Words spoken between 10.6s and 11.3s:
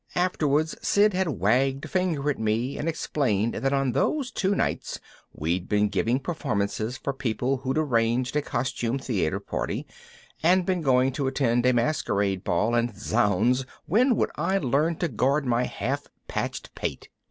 been going to